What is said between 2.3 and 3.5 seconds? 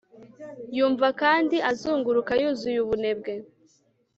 yuzuye ubunebwe